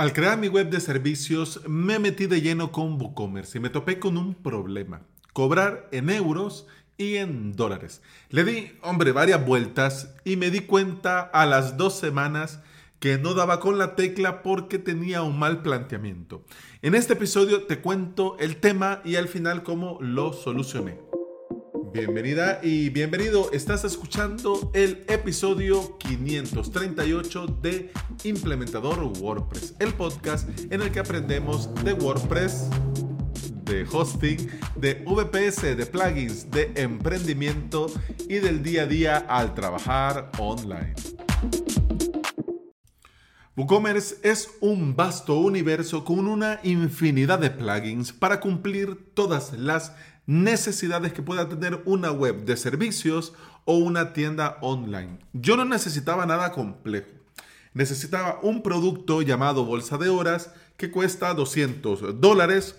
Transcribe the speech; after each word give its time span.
Al 0.00 0.14
crear 0.14 0.38
mi 0.38 0.48
web 0.48 0.70
de 0.70 0.80
servicios 0.80 1.60
me 1.68 1.98
metí 1.98 2.24
de 2.24 2.40
lleno 2.40 2.72
con 2.72 2.98
WooCommerce 2.98 3.58
y 3.58 3.60
me 3.60 3.68
topé 3.68 3.98
con 3.98 4.16
un 4.16 4.32
problema. 4.32 5.02
Cobrar 5.34 5.90
en 5.92 6.08
euros 6.08 6.66
y 6.96 7.16
en 7.16 7.52
dólares. 7.52 8.00
Le 8.30 8.44
di, 8.44 8.72
hombre, 8.80 9.12
varias 9.12 9.44
vueltas 9.44 10.14
y 10.24 10.36
me 10.36 10.50
di 10.50 10.60
cuenta 10.60 11.20
a 11.20 11.44
las 11.44 11.76
dos 11.76 11.98
semanas 11.98 12.60
que 12.98 13.18
no 13.18 13.34
daba 13.34 13.60
con 13.60 13.76
la 13.76 13.94
tecla 13.94 14.42
porque 14.42 14.78
tenía 14.78 15.20
un 15.20 15.38
mal 15.38 15.60
planteamiento. 15.60 16.46
En 16.80 16.94
este 16.94 17.12
episodio 17.12 17.64
te 17.64 17.82
cuento 17.82 18.38
el 18.38 18.56
tema 18.56 19.02
y 19.04 19.16
al 19.16 19.28
final 19.28 19.62
cómo 19.62 19.98
lo 20.00 20.32
solucioné. 20.32 21.09
Bienvenida 21.92 22.60
y 22.62 22.88
bienvenido. 22.90 23.50
Estás 23.52 23.82
escuchando 23.84 24.70
el 24.74 25.04
episodio 25.08 25.98
538 25.98 27.46
de 27.60 27.90
Implementador 28.22 29.02
WordPress, 29.20 29.74
el 29.80 29.92
podcast 29.94 30.48
en 30.70 30.82
el 30.82 30.92
que 30.92 31.00
aprendemos 31.00 31.74
de 31.82 31.94
WordPress, 31.94 32.70
de 33.64 33.84
hosting, 33.90 34.48
de 34.76 35.02
VPS, 35.04 35.76
de 35.76 35.86
plugins, 35.86 36.48
de 36.52 36.70
emprendimiento 36.76 37.86
y 38.28 38.36
del 38.36 38.62
día 38.62 38.82
a 38.82 38.86
día 38.86 39.16
al 39.28 39.54
trabajar 39.54 40.30
online. 40.38 40.94
WooCommerce 43.56 44.16
es 44.22 44.48
un 44.60 44.94
vasto 44.94 45.38
universo 45.38 46.04
con 46.04 46.28
una 46.28 46.60
infinidad 46.62 47.40
de 47.40 47.50
plugins 47.50 48.12
para 48.12 48.38
cumplir 48.38 49.12
todas 49.12 49.52
las 49.52 49.90
necesidades 49.90 50.09
que 51.12 51.22
pueda 51.22 51.48
tener 51.48 51.82
una 51.86 52.12
web 52.12 52.44
de 52.44 52.56
servicios 52.56 53.32
o 53.64 53.78
una 53.78 54.12
tienda 54.12 54.58
online. 54.60 55.18
Yo 55.32 55.56
no 55.56 55.64
necesitaba 55.64 56.24
nada 56.24 56.52
complejo. 56.52 57.08
Necesitaba 57.74 58.38
un 58.42 58.62
producto 58.62 59.22
llamado 59.22 59.64
bolsa 59.64 59.98
de 59.98 60.08
horas 60.08 60.52
que 60.76 60.92
cuesta 60.92 61.34
200 61.34 62.20
dólares 62.20 62.76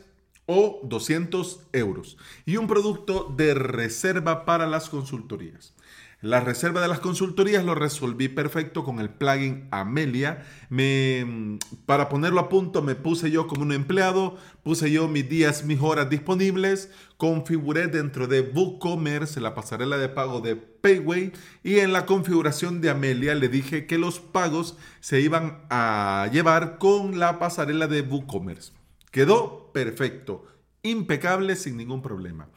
o 0.51 0.81
200 0.83 1.62
euros 1.71 2.17
y 2.45 2.57
un 2.57 2.67
producto 2.67 3.34
de 3.37 3.53
reserva 3.53 4.43
para 4.43 4.67
las 4.67 4.89
consultorías. 4.89 5.73
La 6.20 6.39
reserva 6.39 6.81
de 6.81 6.87
las 6.87 6.99
consultorías 6.99 7.63
lo 7.63 7.73
resolví 7.73 8.27
perfecto 8.27 8.84
con 8.84 8.99
el 8.99 9.09
plugin 9.09 9.67
Amelia. 9.71 10.45
Me, 10.70 11.57
para 11.87 12.09
ponerlo 12.09 12.41
a 12.41 12.49
punto 12.49 12.84
me 12.84 12.93
puse 12.93 13.31
yo 13.31 13.48
como 13.48 13.63
un 13.63 13.71
empleado, 13.71 14.35
puse 14.61 14.91
yo 14.91 15.07
mis 15.07 15.27
días, 15.27 15.65
mis 15.65 15.81
horas 15.81 16.11
disponibles, 16.11 16.91
configuré 17.17 17.87
dentro 17.87 18.27
de 18.27 18.41
WooCommerce 18.41 19.39
la 19.39 19.55
pasarela 19.55 19.98
de 19.98 20.09
pago 20.09 20.41
de 20.41 20.57
Payway 20.57 21.31
y 21.63 21.79
en 21.79 21.93
la 21.93 22.05
configuración 22.05 22.81
de 22.81 22.91
Amelia 22.91 23.33
le 23.33 23.48
dije 23.48 23.87
que 23.87 23.98
los 23.98 24.20
pagos 24.20 24.77
se 24.99 25.21
iban 25.21 25.61
a 25.71 26.29
llevar 26.31 26.77
con 26.77 27.20
la 27.20 27.39
pasarela 27.39 27.87
de 27.87 28.01
WooCommerce. 28.01 28.80
Quedó 29.12 29.71
perfecto, 29.73 30.45
impecable 30.84 31.55
sin 31.55 31.77
ningún 31.77 32.01
problema. 32.01 32.48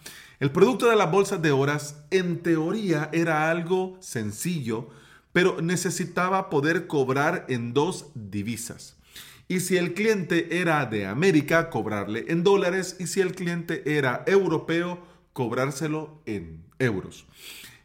El 0.41 0.51
producto 0.51 0.89
de 0.89 0.97
las 0.97 1.11
bolsas 1.11 1.43
de 1.43 1.53
horas 1.53 2.05
en 2.11 2.43
teoría 2.43 3.11
era 3.13 3.51
algo 3.51 3.97
sencillo, 4.01 4.89
pero 5.33 5.61
necesitaba 5.61 6.51
poder 6.51 6.87
cobrar 6.87 7.45
en 7.49 7.75
dos 7.75 8.07
divisas. 8.15 8.97
Y 9.49 9.61
si 9.61 9.77
el 9.77 9.95
cliente 9.95 10.61
era 10.61 10.87
de 10.87 11.07
América, 11.07 11.71
cobrarle 11.71 12.25
en 12.29 12.45
dólares. 12.45 12.97
Y 12.99 13.09
si 13.09 13.21
el 13.21 13.35
cliente 13.35 13.97
era 13.97 14.25
europeo, 14.27 15.05
cobrárselo 15.33 16.23
en 16.25 16.65
euros. 16.79 17.27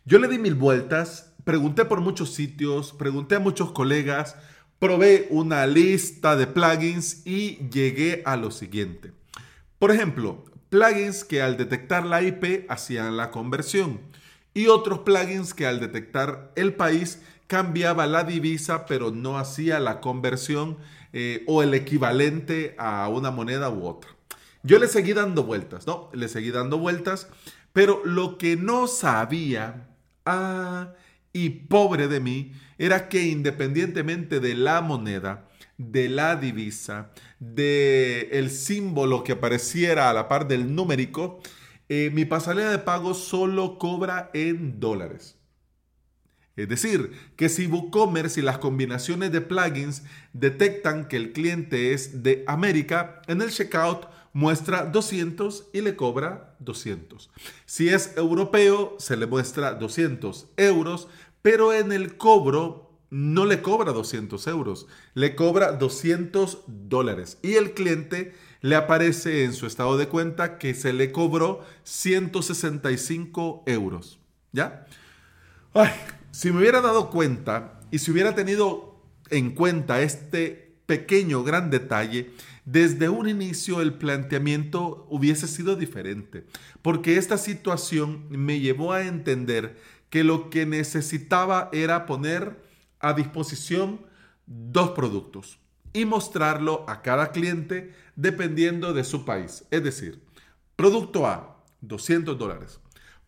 Yo 0.06 0.20
le 0.20 0.28
di 0.28 0.38
mil 0.38 0.56
vueltas, 0.56 1.34
pregunté 1.44 1.86
por 1.86 2.02
muchos 2.02 2.34
sitios, 2.34 2.94
pregunté 2.94 3.36
a 3.36 3.40
muchos 3.40 3.72
colegas, 3.72 4.38
probé 4.80 5.27
una 5.30 5.67
lista 5.67 6.35
de 6.35 6.47
plugins 6.47 7.25
y 7.25 7.58
llegué 7.69 8.23
a 8.25 8.38
lo 8.38 8.49
siguiente. 8.49 9.11
Por 9.77 9.91
ejemplo, 9.91 10.45
plugins 10.69 11.23
que 11.25 11.41
al 11.41 11.58
detectar 11.58 12.05
la 12.05 12.22
IP 12.22 12.66
hacían 12.69 13.17
la 13.17 13.30
conversión 13.30 14.00
y 14.53 14.67
otros 14.67 15.00
plugins 15.00 15.53
que 15.53 15.68
al 15.68 15.79
detectar 15.79 16.51
el 16.56 16.73
país 16.73 17.22
cambiaba 17.47 18.07
la 18.07 18.23
divisa 18.23 18.85
pero 18.85 19.12
no 19.12 19.38
hacía 19.38 19.79
la 19.79 20.00
conversión 20.00 20.78
eh, 21.12 21.44
o 21.47 21.63
el 21.63 21.73
equivalente 21.73 22.75
a 22.78 23.07
una 23.09 23.31
moneda 23.31 23.69
u 23.69 23.85
otra. 23.85 24.12
Yo 24.63 24.78
le 24.79 24.88
seguí 24.88 25.13
dando 25.13 25.44
vueltas, 25.44 25.88
¿no? 25.88 26.09
Le 26.13 26.28
seguí 26.28 26.51
dando 26.51 26.78
vueltas, 26.78 27.28
pero 27.73 28.01
lo 28.03 28.38
que 28.38 28.57
no 28.57 28.88
sabía, 28.88 29.88
ah, 30.25 30.94
y 31.34 31.50
pobre 31.50 32.07
de 32.07 32.19
mí, 32.19 32.53
era 32.78 33.09
que 33.09 33.23
independientemente 33.23 34.40
de 34.40 34.56
la 34.56 34.81
moneda, 34.81 35.47
de 35.78 36.09
la 36.09 36.35
divisa, 36.35 37.12
del 37.40 38.28
el 38.31 38.50
símbolo 38.50 39.23
que 39.23 39.34
apareciera 39.34 40.09
a 40.09 40.13
la 40.13 40.28
par 40.28 40.47
del 40.47 40.73
numérico, 40.73 41.41
eh, 41.88 42.12
mi 42.13 42.25
pasarela 42.25 42.72
de 42.72 42.79
pago 42.79 43.13
solo 43.13 43.78
cobra 43.78 44.29
en 44.34 44.79
dólares. 44.79 45.39
Es 46.56 46.68
decir, 46.68 47.12
que 47.38 47.47
si 47.47 47.68
WooCommerce 47.68 48.41
y 48.41 48.44
las 48.44 48.57
combinaciones 48.57 49.31
de 49.31 49.39
plugins 49.39 50.03
detectan 50.34 51.07
que 51.07 51.16
el 51.16 51.31
cliente 51.31 51.94
es 51.94 52.22
de 52.22 52.44
América, 52.47 53.22
en 53.28 53.41
el 53.41 53.50
checkout 53.50 54.07
muestra 54.39 54.85
200 54.85 55.67
y 55.73 55.81
le 55.81 55.97
cobra 55.97 56.55
200. 56.59 57.29
Si 57.66 57.89
es 57.89 58.16
europeo, 58.16 58.95
se 58.97 59.17
le 59.17 59.27
muestra 59.27 59.73
200 59.73 60.47
euros, 60.55 61.09
pero 61.41 61.73
en 61.73 61.91
el 61.91 62.16
cobro 62.16 62.89
no 63.09 63.45
le 63.45 63.61
cobra 63.61 63.91
200 63.91 64.47
euros, 64.47 64.88
le 65.13 65.35
cobra 65.35 65.73
200 65.73 66.63
dólares. 66.67 67.38
Y 67.41 67.55
el 67.55 67.73
cliente 67.73 68.33
le 68.61 68.77
aparece 68.77 69.44
en 69.44 69.51
su 69.51 69.66
estado 69.66 69.97
de 69.97 70.07
cuenta 70.07 70.57
que 70.57 70.73
se 70.73 70.94
le 70.94 71.11
cobró 71.11 71.66
165 71.83 73.63
euros. 73.66 74.19
¿Ya? 74.53 74.85
Ay, 75.73 75.91
si 76.31 76.51
me 76.51 76.59
hubiera 76.59 76.79
dado 76.79 77.09
cuenta 77.09 77.81
y 77.91 78.00
si 78.00 78.11
hubiera 78.11 78.35
tenido 78.35 79.03
en 79.29 79.51
cuenta 79.51 80.01
este 80.01 80.69
pequeño, 80.89 81.44
gran 81.44 81.69
detalle, 81.69 82.31
desde 82.66 83.09
un 83.09 83.29
inicio 83.29 83.79
el 83.79 83.94
planteamiento 83.94 85.05
hubiese 85.07 85.47
sido 85.47 85.75
diferente, 85.75 86.47
porque 86.81 87.17
esta 87.17 87.38
situación 87.38 88.25
me 88.31 88.59
llevó 88.59 88.94
a 88.94 89.05
entender 89.05 89.77
que 90.09 90.23
lo 90.23 90.50
que 90.50 90.66
necesitaba 90.66 91.69
era 91.73 92.07
poner 92.07 92.59
a 93.00 93.13
disposición 93.13 94.01
dos 94.47 94.89
productos 94.91 95.59
y 95.94 96.05
mostrarlo 96.05 96.85
a 96.88 97.03
cada 97.03 97.31
cliente 97.31 97.94
dependiendo 98.16 98.91
de 98.91 99.03
su 99.03 99.25
país. 99.25 99.66
Es 99.69 99.83
decir, 99.83 100.23
producto 100.75 101.27
A, 101.27 101.63
200 101.81 102.35
dólares. 102.35 102.79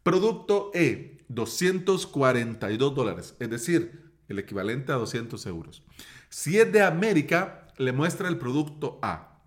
Producto 0.01 0.71
E, 0.73 1.19
242 1.27 2.95
dólares. 2.95 3.35
Es 3.39 3.51
decir, 3.51 4.01
el 4.27 4.39
equivalente 4.39 4.91
a 4.91 4.95
200 4.95 5.45
euros. 5.45 5.83
Si 6.31 6.57
es 6.57 6.71
de 6.71 6.81
América, 6.81 7.67
le 7.77 7.91
muestra 7.91 8.29
el 8.29 8.37
producto 8.37 8.99
A. 9.01 9.41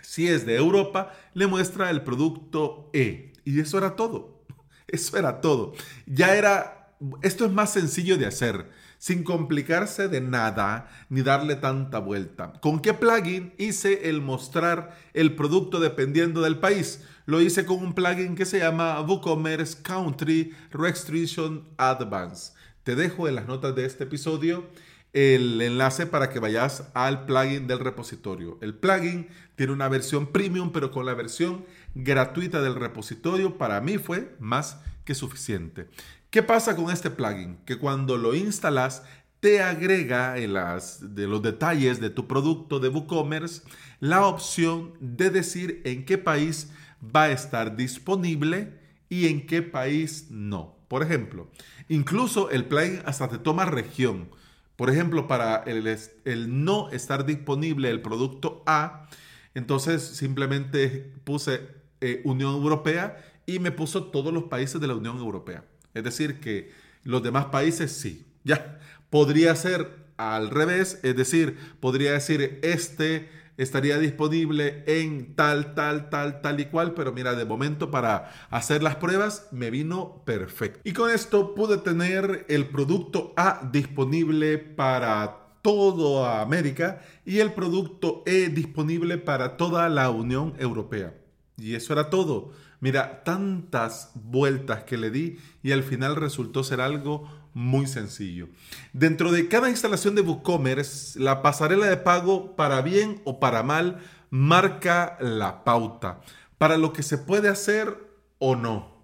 Si 0.00 0.26
es 0.28 0.44
de 0.44 0.56
Europa, 0.56 1.12
le 1.32 1.46
muestra 1.46 1.90
el 1.90 2.02
producto 2.02 2.90
E. 2.92 3.32
Y 3.44 3.60
eso 3.60 3.78
era 3.78 3.94
todo. 3.94 4.44
Eso 4.88 5.16
era 5.16 5.40
todo. 5.40 5.74
Ya 6.06 6.34
era, 6.34 6.94
esto 7.22 7.46
es 7.46 7.52
más 7.52 7.72
sencillo 7.72 8.18
de 8.18 8.26
hacer 8.26 8.68
sin 8.98 9.22
complicarse 9.22 10.08
de 10.08 10.20
nada 10.20 10.88
ni 11.08 11.22
darle 11.22 11.56
tanta 11.56 12.00
vuelta. 12.00 12.52
¿Con 12.60 12.80
qué 12.80 12.94
plugin 12.94 13.54
hice 13.56 14.08
el 14.08 14.20
mostrar 14.20 14.98
el 15.14 15.36
producto 15.36 15.78
dependiendo 15.78 16.42
del 16.42 16.58
país? 16.58 17.02
Lo 17.26 17.40
hice 17.40 17.64
con 17.64 17.78
un 17.78 17.94
plugin 17.94 18.34
que 18.34 18.44
se 18.44 18.58
llama 18.58 19.00
WooCommerce 19.00 19.82
Country 19.82 20.54
Restriction 20.70 21.68
Advance. 21.76 22.52
Te 22.82 22.94
dejo 22.94 23.28
en 23.28 23.36
las 23.36 23.46
notas 23.46 23.74
de 23.74 23.86
este 23.86 24.04
episodio 24.04 24.68
el 25.14 25.62
enlace 25.62 26.06
para 26.06 26.28
que 26.28 26.40
vayas 26.40 26.88
al 26.92 27.24
plugin 27.24 27.66
del 27.66 27.78
repositorio. 27.78 28.58
El 28.60 28.74
plugin 28.74 29.28
tiene 29.54 29.72
una 29.72 29.88
versión 29.88 30.26
premium, 30.26 30.72
pero 30.72 30.90
con 30.90 31.06
la 31.06 31.14
versión 31.14 31.64
gratuita 31.94 32.60
del 32.60 32.74
repositorio 32.74 33.56
para 33.56 33.80
mí 33.80 33.96
fue 33.98 34.34
más 34.40 34.80
que 35.04 35.14
suficiente. 35.14 35.88
¿Qué 36.30 36.42
pasa 36.42 36.74
con 36.74 36.90
este 36.90 37.10
plugin? 37.10 37.58
Que 37.64 37.78
cuando 37.78 38.16
lo 38.16 38.34
instalas 38.34 39.04
te 39.38 39.62
agrega 39.62 40.36
en 40.38 40.54
las, 40.54 41.14
de 41.14 41.28
los 41.28 41.42
detalles 41.42 42.00
de 42.00 42.10
tu 42.10 42.26
producto 42.26 42.80
de 42.80 42.88
WooCommerce 42.88 43.62
la 44.00 44.26
opción 44.26 44.94
de 45.00 45.30
decir 45.30 45.80
en 45.84 46.04
qué 46.04 46.18
país 46.18 46.70
va 47.14 47.24
a 47.24 47.30
estar 47.30 47.76
disponible 47.76 48.80
y 49.08 49.28
en 49.28 49.46
qué 49.46 49.62
país 49.62 50.26
no. 50.30 50.76
Por 50.88 51.02
ejemplo, 51.02 51.50
incluso 51.88 52.50
el 52.50 52.64
plugin 52.64 53.00
hasta 53.04 53.28
te 53.28 53.38
toma 53.38 53.64
región. 53.64 54.28
Por 54.76 54.90
ejemplo, 54.90 55.28
para 55.28 55.62
el, 55.66 56.64
no 56.64 56.90
estar 56.90 57.26
disponible 57.26 57.90
el 57.90 58.02
producto 58.02 58.62
A, 58.66 59.08
entonces 59.54 60.02
simplemente 60.02 61.12
puse 61.22 61.68
eh, 62.00 62.22
Unión 62.24 62.54
Europea 62.54 63.16
y 63.46 63.60
me 63.60 63.70
puso 63.70 64.06
todos 64.06 64.32
los 64.32 64.44
países 64.44 64.80
de 64.80 64.88
la 64.88 64.94
Unión 64.94 65.18
Europea. 65.18 65.64
Es 65.94 66.02
decir, 66.02 66.40
que 66.40 66.72
los 67.04 67.22
demás 67.22 67.46
países 67.46 67.92
sí. 67.92 68.26
Ya, 68.42 68.80
podría 69.10 69.54
ser 69.54 70.04
al 70.16 70.50
revés, 70.50 71.00
es 71.02 71.16
decir, 71.16 71.56
podría 71.80 72.12
decir 72.12 72.58
este 72.62 73.28
estaría 73.56 73.98
disponible 73.98 74.84
en 74.86 75.34
tal, 75.34 75.74
tal, 75.74 76.10
tal, 76.10 76.40
tal 76.40 76.60
y 76.60 76.66
cual, 76.66 76.94
pero 76.94 77.12
mira, 77.12 77.34
de 77.34 77.44
momento 77.44 77.90
para 77.90 78.30
hacer 78.50 78.82
las 78.82 78.96
pruebas 78.96 79.48
me 79.52 79.70
vino 79.70 80.22
perfecto. 80.24 80.80
Y 80.84 80.92
con 80.92 81.10
esto 81.10 81.54
pude 81.54 81.78
tener 81.78 82.46
el 82.48 82.66
producto 82.66 83.32
A 83.36 83.68
disponible 83.72 84.58
para 84.58 85.44
toda 85.62 86.42
América 86.42 87.00
y 87.24 87.38
el 87.38 87.54
producto 87.54 88.22
E 88.26 88.48
disponible 88.48 89.18
para 89.18 89.56
toda 89.56 89.88
la 89.88 90.10
Unión 90.10 90.54
Europea. 90.58 91.14
Y 91.56 91.74
eso 91.74 91.92
era 91.92 92.10
todo. 92.10 92.52
Mira, 92.80 93.24
tantas 93.24 94.10
vueltas 94.14 94.84
que 94.84 94.98
le 94.98 95.10
di 95.10 95.38
y 95.62 95.72
al 95.72 95.82
final 95.82 96.16
resultó 96.16 96.64
ser 96.64 96.82
algo 96.82 97.26
muy 97.54 97.86
sencillo. 97.86 98.48
Dentro 98.92 99.32
de 99.32 99.48
cada 99.48 99.70
instalación 99.70 100.14
de 100.14 100.22
WooCommerce, 100.22 101.18
la 101.18 101.40
pasarela 101.40 101.86
de 101.86 101.96
pago, 101.96 102.56
para 102.56 102.82
bien 102.82 103.22
o 103.24 103.40
para 103.40 103.62
mal, 103.62 104.00
marca 104.30 105.16
la 105.20 105.64
pauta 105.64 106.20
para 106.58 106.76
lo 106.76 106.92
que 106.92 107.02
se 107.02 107.18
puede 107.18 107.48
hacer 107.48 107.96
o 108.38 108.56
no. 108.56 108.94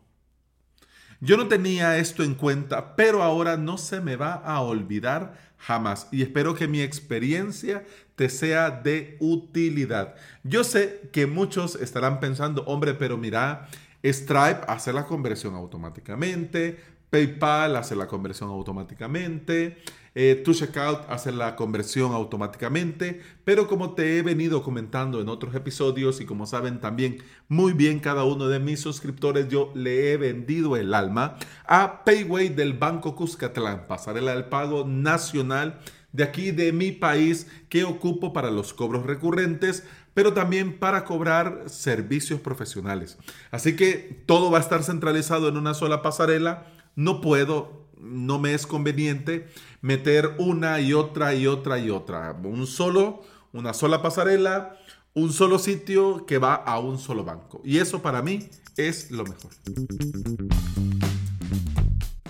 Yo 1.21 1.37
no 1.37 1.49
tenía 1.49 1.99
esto 1.99 2.23
en 2.23 2.35
cuenta, 2.35 2.97
pero 2.97 3.23
ahora 3.23 3.57
no 3.59 3.77
se 3.77 4.01
me 4.01 4.17
va 4.17 4.33
a 4.33 4.61
olvidar 4.63 5.35
jamás 5.59 6.09
y 6.11 6.23
espero 6.23 6.55
que 6.55 6.67
mi 6.67 6.81
experiencia 6.81 7.85
te 8.17 8.31
sea 8.31 8.71
de 8.71 9.19
utilidad. 9.21 10.15
Yo 10.43 10.65
sé 10.65 11.11
que 11.13 11.27
muchos 11.27 11.75
estarán 11.77 12.21
pensando, 12.21 12.65
hombre, 12.65 12.95
pero 12.95 13.19
mira, 13.19 13.69
Stripe 14.03 14.63
hace 14.67 14.95
la 14.95 15.05
conversión 15.05 15.55
automáticamente, 15.55 16.81
PayPal 17.11 17.77
hace 17.77 17.97
la 17.97 18.07
conversión 18.07 18.51
automáticamente, 18.51 19.79
eh, 20.15 20.41
tu 20.45 20.55
checkout 20.55 21.03
hace 21.09 21.31
la 21.31 21.55
conversión 21.55 22.13
automáticamente, 22.13 23.21
pero 23.45 23.69
como 23.69 23.95
te 23.95 24.19
he 24.19 24.23
venido 24.23 24.63
comentando 24.63 25.21
en 25.21 25.29
otros 25.29 25.55
episodios 25.55 26.21
y 26.21 26.25
como 26.25 26.47
saben 26.47 26.81
también 26.81 27.19
muy 27.49 27.73
bien 27.73 28.01
cada 28.01 28.25
uno 28.25 28.49
de 28.49 28.59
mis 28.59 28.81
suscriptores, 28.81 29.49
yo 29.49 29.71
le 29.75 30.13
he 30.13 30.17
vendido 30.17 30.77
el 30.77 30.95
alma 30.95 31.37
a 31.67 32.05
Payway 32.05 32.49
del 32.49 32.73
Banco 32.73 33.15
Cuscatlán, 33.15 33.87
pasarela 33.87 34.35
del 34.35 34.47
pago 34.47 34.85
nacional 34.85 35.81
de 36.13 36.25
aquí 36.25 36.51
de 36.51 36.73
mi 36.73 36.91
país 36.91 37.47
que 37.69 37.85
ocupo 37.85 38.33
para 38.33 38.51
los 38.51 38.75
cobros 38.75 39.07
recurrentes 39.07 39.85
pero 40.15 40.35
también 40.35 40.79
para 40.79 41.05
cobrar 41.05 41.65
servicios 41.67 42.41
profesionales. 42.41 43.17
Así 43.51 43.77
que 43.77 44.23
todo 44.27 44.51
va 44.51 44.59
a 44.59 44.61
estar 44.61 44.83
centralizado 44.83 45.49
en 45.49 45.57
una 45.57 45.73
sola 45.73 46.03
pasarela 46.03 46.67
no 47.01 47.23
puedo, 47.23 47.87
no 47.99 48.39
me 48.39 48.53
es 48.53 48.67
conveniente 48.67 49.49
meter 49.81 50.35
una 50.39 50.81
y 50.81 50.93
otra 50.93 51.35
y 51.35 51.47
otra 51.47 51.79
y 51.79 51.89
otra. 51.89 52.39
Un 52.45 52.67
solo, 52.67 53.23
una 53.55 53.73
sola 53.73 54.03
pasarela, 54.03 54.77
un 55.15 55.33
solo 55.33 55.59
sitio 55.59 56.27
que 56.27 56.37
va 56.37 56.55
a 56.55 56.79
un 56.79 56.99
solo 56.99 57.25
banco. 57.25 57.63
Y 57.65 57.79
eso 57.79 58.03
para 58.03 58.21
mí 58.21 58.51
es 58.77 59.11
lo 59.11 59.25
mejor. 59.25 59.51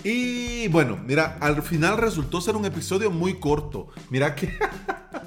Y 0.05 0.69
bueno, 0.69 0.97
mira, 1.05 1.37
al 1.41 1.61
final 1.63 1.97
resultó 1.97 2.39
ser 2.39 2.55
un 2.55 2.63
episodio 2.63 3.11
muy 3.11 3.39
corto. 3.41 3.89
Mira 4.09 4.35
que... 4.35 4.57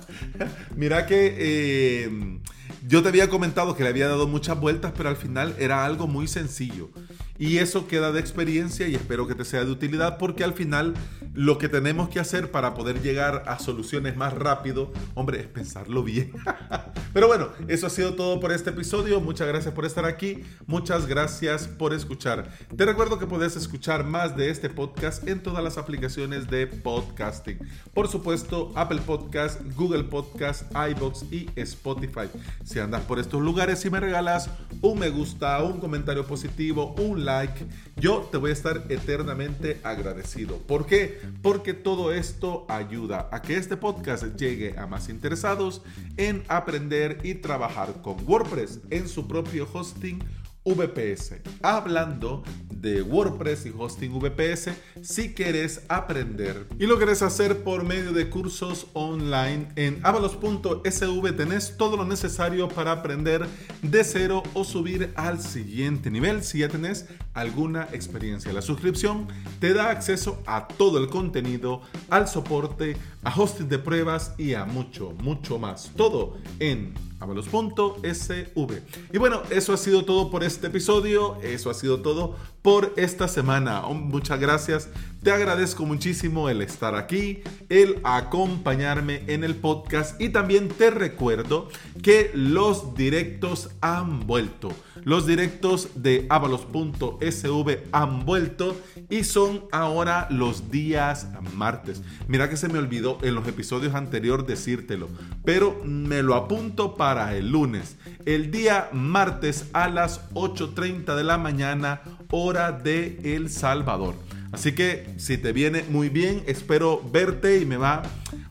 mira 0.75 1.05
que... 1.05 1.37
Eh, 1.38 2.41
yo 2.87 3.02
te 3.02 3.08
había 3.08 3.29
comentado 3.29 3.75
que 3.76 3.82
le 3.82 3.91
había 3.91 4.08
dado 4.08 4.26
muchas 4.26 4.58
vueltas, 4.58 4.93
pero 4.96 5.08
al 5.11 5.17
final 5.17 5.55
era 5.58 5.85
algo 5.85 6.06
muy 6.06 6.29
sencillo. 6.29 6.91
Y 7.38 7.58
eso 7.58 7.88
queda 7.88 8.12
de 8.12 8.20
experiencia 8.20 8.86
y 8.86 8.94
espero 8.94 9.26
que 9.26 9.34
te 9.34 9.44
sea 9.44 9.64
de 9.64 9.70
utilidad 9.70 10.19
porque 10.19 10.44
al 10.44 10.54
final 10.54 10.94
lo 11.34 11.58
que 11.58 11.69
tenemos 11.69 12.08
que 12.08 12.20
hacer 12.20 12.52
para 12.52 12.75
poder 12.75 13.02
llegar 13.02 13.42
a 13.46 13.58
soluciones 13.58 14.16
más 14.16 14.32
rápido, 14.32 14.92
hombre, 15.14 15.40
es 15.40 15.46
pensarlo 15.48 16.04
bien. 16.04 16.32
Pero 17.12 17.26
bueno, 17.26 17.48
eso 17.69 17.86
ha 17.86 17.90
sido 17.90 18.14
todo 18.14 18.40
por 18.40 18.52
este 18.52 18.70
episodio. 18.70 19.20
Muchas 19.20 19.48
gracias 19.48 19.75
por 19.75 19.84
estar 19.84 20.04
aquí. 20.04 20.42
Muchas 20.66 21.06
gracias 21.06 21.66
por 21.66 21.92
escuchar. 21.92 22.48
Te 22.76 22.84
recuerdo 22.84 23.19
que 23.19 23.26
puedes 23.26 23.56
escuchar 23.56 24.04
más 24.04 24.36
de 24.36 24.50
este 24.50 24.70
podcast 24.70 25.26
en 25.28 25.42
todas 25.42 25.62
las 25.62 25.76
aplicaciones 25.76 26.48
de 26.48 26.66
podcasting. 26.66 27.58
Por 27.92 28.08
supuesto, 28.08 28.72
Apple 28.76 29.00
Podcast, 29.04 29.60
Google 29.76 30.04
Podcast, 30.04 30.70
iBox 30.90 31.25
y 31.32 31.48
Spotify. 31.56 32.28
Si 32.64 32.78
andas 32.78 33.02
por 33.02 33.19
estos 33.19 33.42
lugares 33.42 33.84
y 33.84 33.90
me 33.90 34.00
regalas 34.00 34.50
un 34.81 34.98
me 34.98 35.10
gusta, 35.10 35.62
un 35.62 35.81
comentario 35.81 36.26
positivo, 36.26 36.94
un 36.98 37.23
like, 37.24 37.66
yo 37.96 38.28
te 38.30 38.36
voy 38.36 38.50
a 38.50 38.52
estar 38.52 38.84
eternamente 38.88 39.80
agradecido. 39.82 40.58
¿Por 40.58 40.86
qué? 40.86 41.20
Porque 41.42 41.74
todo 41.74 42.12
esto 42.12 42.66
ayuda 42.68 43.28
a 43.32 43.42
que 43.42 43.56
este 43.56 43.76
podcast 43.76 44.24
llegue 44.36 44.78
a 44.78 44.86
más 44.86 45.08
interesados 45.08 45.82
en 46.16 46.44
aprender 46.48 47.18
y 47.22 47.34
trabajar 47.34 48.02
con 48.02 48.16
WordPress 48.26 48.80
en 48.90 49.08
su 49.08 49.26
propio 49.26 49.68
hosting 49.72 50.22
VPS. 50.64 51.34
Hablando 51.62 52.42
de 52.84 53.02
WordPress 53.02 53.66
y 53.66 53.72
hosting 53.76 54.12
VPS, 54.20 54.69
si 55.02 55.32
quieres 55.32 55.81
aprender. 55.88 56.66
Y 56.78 56.86
lo 56.86 56.98
quieres 56.98 57.22
hacer 57.22 57.64
por 57.64 57.82
medio 57.82 58.12
de 58.12 58.28
cursos 58.28 58.88
online 58.92 59.69
en 59.75 59.98
avalos.sv, 60.02 61.32
tenés 61.36 61.76
todo 61.76 61.96
lo 61.96 62.04
necesario 62.04 62.69
para 62.69 62.92
aprender 62.92 63.46
de 63.82 64.04
cero 64.04 64.42
o 64.52 64.64
subir 64.64 65.12
al 65.16 65.40
siguiente 65.40 66.10
nivel. 66.10 66.44
Si 66.44 66.58
ya 66.58 66.69
tenés 66.69 67.06
alguna 67.34 67.88
experiencia. 67.92 68.52
La 68.52 68.62
suscripción 68.62 69.28
te 69.60 69.75
da 69.75 69.90
acceso 69.90 70.42
a 70.46 70.66
todo 70.69 70.98
el 70.98 71.08
contenido, 71.08 71.82
al 72.08 72.28
soporte, 72.28 72.96
a 73.22 73.38
hosting 73.38 73.69
de 73.69 73.78
pruebas 73.78 74.34
y 74.38 74.54
a 74.54 74.64
mucho, 74.64 75.12
mucho 75.22 75.58
más. 75.58 75.90
Todo 75.96 76.38
en 76.60 76.94
avalos.sv. 77.20 78.82
Y 79.12 79.19
bueno, 79.19 79.42
eso 79.50 79.72
ha 79.72 79.76
sido 79.76 80.04
todo 80.04 80.31
por 80.31 80.44
este 80.44 80.69
episodio, 80.69 81.38
eso 81.42 81.70
ha 81.70 81.75
sido 81.75 82.00
todo 82.00 82.36
por 82.62 82.92
esta 82.96 83.28
semana. 83.28 83.82
Muchas 83.82 84.38
gracias, 84.40 84.88
te 85.24 85.32
agradezco 85.32 85.86
muchísimo 85.86 86.50
el 86.50 86.60
estar 86.60 86.94
aquí, 86.94 87.42
el 87.70 87.98
acompañarme 88.04 89.22
en 89.26 89.42
el 89.42 89.54
podcast 89.54 90.20
y 90.20 90.28
también 90.28 90.68
te 90.68 90.90
recuerdo 90.90 91.70
que 92.02 92.30
los 92.34 92.94
directos 92.94 93.70
han 93.80 94.26
vuelto. 94.26 94.70
Los 95.02 95.26
directos 95.26 95.88
de 95.94 96.26
avalos.sv 96.28 97.84
han 97.92 98.26
vuelto 98.26 98.76
y 99.08 99.24
son 99.24 99.64
ahora 99.72 100.28
los 100.30 100.70
días 100.70 101.28
martes. 101.54 102.02
Mira 102.28 102.50
que 102.50 102.58
se 102.58 102.68
me 102.68 102.78
olvidó 102.78 103.16
en 103.22 103.34
los 103.34 103.48
episodios 103.48 103.94
anteriores 103.94 104.46
decírtelo, 104.46 105.08
pero 105.42 105.80
me 105.84 106.22
lo 106.22 106.34
apunto 106.34 106.96
para 106.96 107.34
el 107.34 107.50
lunes. 107.50 107.96
El 108.26 108.50
día 108.50 108.90
martes 108.93 109.70
a 109.72 109.88
las 109.88 110.31
8.30 110.34 111.16
de 111.16 111.24
la 111.24 111.38
mañana, 111.38 112.02
hora 112.31 112.72
de 112.72 113.19
El 113.24 113.48
Salvador. 113.48 114.14
Así 114.55 114.73
que 114.73 115.05
si 115.17 115.37
te 115.37 115.53
viene 115.53 115.82
muy 115.82 116.08
bien, 116.08 116.44
espero 116.46 117.03
verte 117.13 117.58
y 117.61 117.67
me 117.67 117.77
va, 117.77 118.05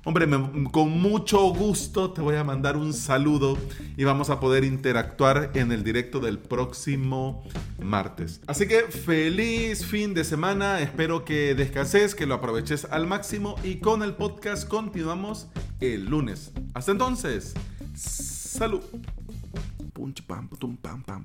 hombre, 0.04 0.28
con 0.70 0.90
mucho 0.90 1.42
gusto 1.54 2.12
te 2.12 2.20
voy 2.20 2.36
a 2.36 2.44
mandar 2.44 2.76
un 2.76 2.94
saludo 2.94 3.58
y 3.96 4.04
vamos 4.04 4.30
a 4.30 4.42
poder 4.42 4.66
interactuar 4.66 5.52
en 5.54 5.72
el 5.72 5.82
directo 5.86 6.20
del 6.20 6.40
próximo 6.40 7.42
martes. 7.82 8.42
Así 8.48 8.68
que 8.68 8.82
feliz 8.82 9.86
fin 9.86 10.14
de 10.14 10.26
semana, 10.26 10.82
espero 10.82 11.24
que 11.24 11.56
descanses, 11.56 12.16
que 12.16 12.26
lo 12.26 12.36
aproveches 12.36 12.84
al 12.92 13.08
máximo 13.08 13.56
y 13.64 13.78
con 13.78 14.04
el 14.04 14.14
podcast 14.14 14.68
continuamos 14.68 15.48
el 15.80 16.08
lunes. 16.08 16.52
Hasta 16.74 16.92
entonces, 16.92 17.54
salud. 17.96 18.82
Punch 19.94 20.22
pam, 20.24 20.50
tum 20.60 20.76
pam 20.76 21.02
pam. 21.02 21.24